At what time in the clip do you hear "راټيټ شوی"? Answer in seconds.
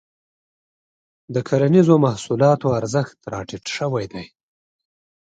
3.33-4.05